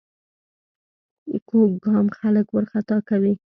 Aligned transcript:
کوږ 1.47 1.71
ګام 1.85 2.05
خلک 2.17 2.45
وارخطا 2.51 2.97
کوي 3.09 3.33